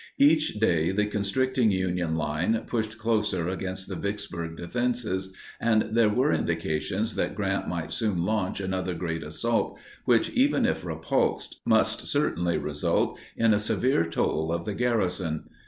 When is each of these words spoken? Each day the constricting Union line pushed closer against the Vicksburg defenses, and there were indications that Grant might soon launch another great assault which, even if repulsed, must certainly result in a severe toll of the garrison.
Each 0.17 0.55
day 0.59 0.89
the 0.89 1.05
constricting 1.05 1.69
Union 1.69 2.15
line 2.15 2.59
pushed 2.65 2.97
closer 2.97 3.47
against 3.49 3.87
the 3.87 3.95
Vicksburg 3.95 4.57
defenses, 4.57 5.31
and 5.59 5.89
there 5.91 6.09
were 6.09 6.33
indications 6.33 7.13
that 7.17 7.35
Grant 7.35 7.67
might 7.67 7.93
soon 7.93 8.23
launch 8.25 8.59
another 8.59 8.95
great 8.95 9.21
assault 9.21 9.77
which, 10.05 10.31
even 10.31 10.65
if 10.65 10.83
repulsed, 10.83 11.61
must 11.67 12.07
certainly 12.07 12.57
result 12.57 13.19
in 13.37 13.53
a 13.53 13.59
severe 13.59 14.03
toll 14.09 14.51
of 14.51 14.65
the 14.65 14.73
garrison. 14.73 15.43